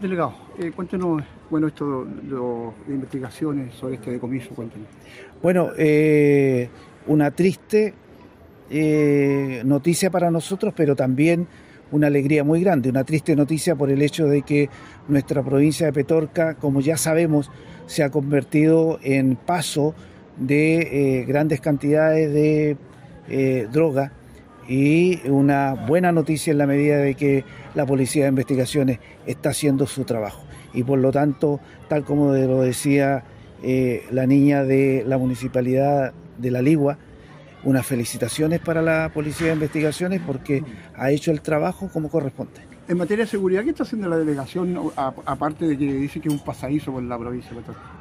[0.00, 4.88] Delegado, eh, cuéntenos, bueno, esto de investigaciones sobre este decomiso, cuéntenos.
[5.40, 6.68] Bueno, eh,
[7.06, 7.94] una triste
[8.70, 11.46] eh, noticia para nosotros, pero también
[11.92, 14.68] una alegría muy grande, una triste noticia por el hecho de que
[15.06, 17.50] nuestra provincia de Petorca, como ya sabemos,
[17.86, 19.94] se ha convertido en paso
[20.36, 22.76] de grandes cantidades de
[23.70, 24.10] droga
[24.68, 27.44] y una buena noticia en la medida de que
[27.74, 30.44] la Policía de Investigaciones está haciendo su trabajo.
[30.72, 33.24] Y por lo tanto, tal como lo decía
[33.62, 36.98] eh, la niña de la Municipalidad de La Ligua,
[37.64, 40.62] unas felicitaciones para la Policía de Investigaciones porque
[40.96, 42.60] ha hecho el trabajo como corresponde.
[42.86, 46.34] En materia de seguridad, ¿qué está haciendo la delegación, aparte de que dice que es
[46.34, 47.50] un pasadizo por la provincia?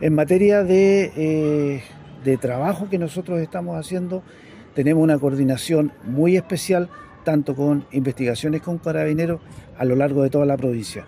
[0.01, 1.83] En materia de, eh,
[2.25, 4.23] de trabajo que nosotros estamos haciendo,
[4.73, 6.89] tenemos una coordinación muy especial
[7.23, 9.39] tanto con investigaciones con carabineros
[9.77, 11.05] a lo largo de toda la provincia.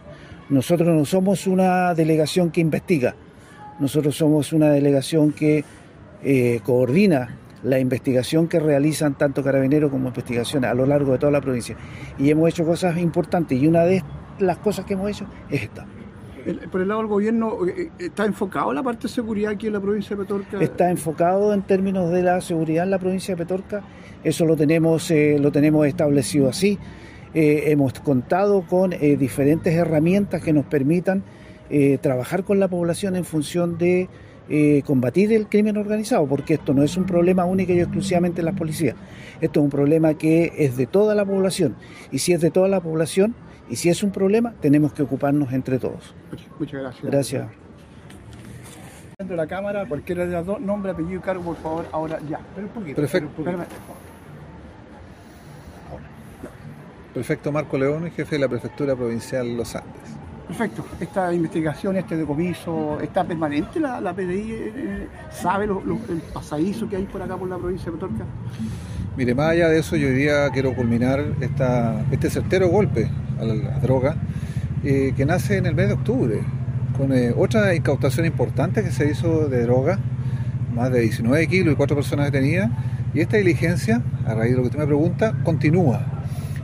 [0.49, 3.15] Nosotros no somos una delegación que investiga,
[3.79, 5.65] nosotros somos una delegación que
[6.23, 11.31] eh, coordina la investigación que realizan tanto carabineros como investigaciones a lo largo de toda
[11.31, 11.75] la provincia.
[12.19, 14.03] Y hemos hecho cosas importantes y una de
[14.39, 15.85] las cosas que hemos hecho es esta
[16.71, 19.73] por el lado del gobierno, eh, eh, ¿está enfocado la parte de seguridad aquí en
[19.73, 20.59] la provincia de Petorca?
[20.61, 23.83] Está enfocado en términos de la seguridad en la provincia de Petorca,
[24.23, 26.77] eso lo tenemos, eh, lo tenemos establecido así.
[27.37, 31.21] hemos contado con diferentes herramientas que nos permitan
[31.99, 34.07] trabajar con la población en función de
[34.85, 38.55] combatir el crimen organizado, porque esto no es un problema único y exclusivamente de las
[38.57, 38.95] policías,
[39.41, 41.75] esto es un problema que es de toda la población,
[42.09, 43.35] y si es de toda la población,
[43.69, 46.13] y si es un problema, tenemos que ocuparnos entre todos.
[46.59, 47.11] Muchas gracias.
[47.11, 47.47] Gracias.
[49.29, 52.39] la cámara, cualquiera de las dos, nombre, apellido y cargo, por favor, ahora ya.
[52.53, 52.95] Pero un poquito.
[52.95, 53.43] Perfecto.
[57.13, 60.24] Perfecto, Marco León, jefe de la Prefectura Provincial Los Andes.
[60.47, 60.85] Perfecto.
[60.99, 64.51] Esta investigación, este decomiso, ¿está permanente la, la PDI?
[64.51, 68.25] Eh, ¿Sabe el pasadizo que hay por acá por la provincia de Petorca?
[69.17, 73.45] Mire, más allá de eso, yo hoy día quiero culminar esta, este certero golpe a
[73.45, 74.17] la, droga
[74.83, 76.41] eh, que nace en el mes de octubre,
[76.97, 79.99] con eh, otra incautación importante que se hizo de droga,
[80.75, 82.69] más de 19 kilos y cuatro personas detenidas,
[83.13, 86.05] y esta diligencia, a raíz de lo que usted me pregunta, continúa.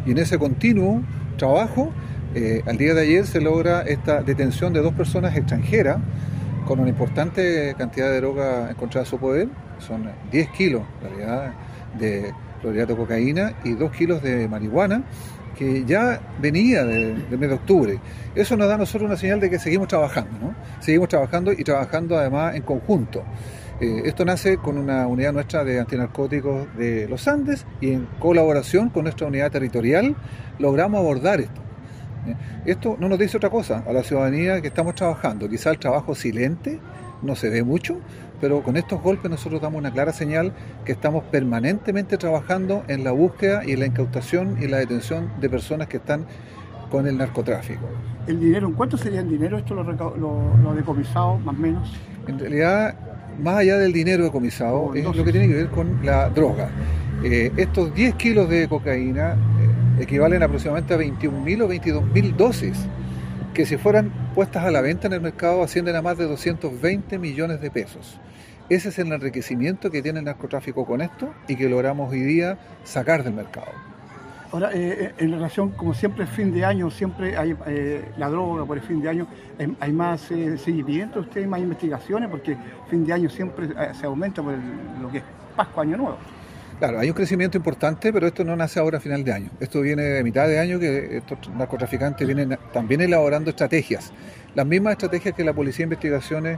[0.06, 1.02] Y en ese continuo
[1.38, 1.94] trabajo,
[2.34, 5.98] eh, al día de ayer se logra esta detención de dos personas extranjeras
[6.66, 9.50] con una importante cantidad de droga encontrada a su poder,
[9.80, 11.54] son 10 kilos, en realidad,
[12.00, 15.04] de clorhidrato de cocaína y 2 kilos de marihuana
[15.58, 18.00] que ya venía del mes de octubre.
[18.34, 20.56] Eso nos da a nosotros una señal de que seguimos trabajando, ¿no?
[20.80, 23.24] Seguimos trabajando y trabajando además en conjunto.
[23.80, 28.90] Eh, esto nace con una unidad nuestra de antinarcóticos de los Andes y en colaboración
[28.90, 30.16] con nuestra unidad territorial
[30.60, 31.62] logramos abordar esto.
[32.28, 32.36] ¿Eh?
[32.66, 35.50] Esto no nos dice otra cosa a la ciudadanía que estamos trabajando.
[35.50, 36.80] Quizá el trabajo silente
[37.22, 37.98] no se ve mucho,
[38.40, 40.54] pero con estos golpes nosotros damos una clara señal
[40.86, 45.88] que estamos permanentemente trabajando en la búsqueda y la incautación y la detención de personas
[45.88, 46.26] que están
[46.90, 47.86] con el narcotráfico.
[48.28, 51.94] ¿El dinero, en cuánto sería el dinero esto lo, lo, decomisado, más o menos?
[52.28, 52.96] En realidad,
[53.42, 56.70] más allá del dinero decomisado, es lo que tiene que ver con la droga.
[57.24, 59.36] Eh, estos 10 kilos de cocaína
[60.04, 62.78] equivalen aproximadamente a 21.000 o 22.000 dosis
[63.54, 67.20] que si fueran puestas a la venta en el mercado ascienden a más de 220
[67.20, 68.20] millones de pesos.
[68.70, 72.58] Ese es el enriquecimiento que tiene el narcotráfico con esto y que logramos hoy día
[72.86, 73.72] sacar del mercado.
[74.54, 78.66] Ahora, eh, eh, en relación, como siempre, fin de año, siempre hay eh, la droga
[78.66, 79.28] por el fin de año,
[79.80, 82.58] hay más seguimiento, usted, más investigaciones, porque
[82.90, 84.54] fin de año siempre se aumenta por
[85.02, 85.24] lo que es
[85.56, 86.18] Pascua, Año Nuevo.
[86.82, 89.52] Claro, hay un crecimiento importante, pero esto no nace ahora a final de año.
[89.60, 94.12] Esto viene de mitad de año que estos narcotraficantes vienen también elaborando estrategias.
[94.56, 96.58] Las mismas estrategias que la Policía de Investigaciones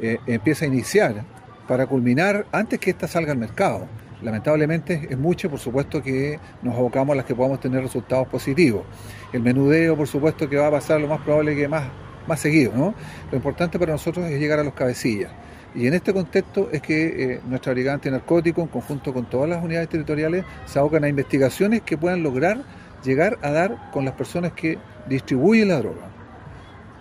[0.00, 1.24] eh, empieza a iniciar
[1.66, 3.88] para culminar antes que esta salga al mercado.
[4.22, 8.84] Lamentablemente es mucho, por supuesto que nos abocamos a las que podamos tener resultados positivos.
[9.32, 11.88] El menudeo, por supuesto que va a pasar lo más probable que más,
[12.28, 12.70] más seguido.
[12.76, 12.94] ¿no?
[13.32, 15.32] Lo importante para nosotros es llegar a los cabecillas.
[15.74, 19.62] Y en este contexto es que eh, nuestra brigada antinarcótico, en conjunto con todas las
[19.62, 22.62] unidades territoriales, se abocan a investigaciones que puedan lograr
[23.04, 24.78] llegar a dar con las personas que
[25.08, 26.08] distribuyen la droga,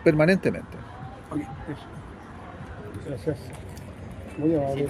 [0.04, 0.78] permanentemente.
[3.08, 3.38] Gracias.
[4.38, 4.88] Muy amable.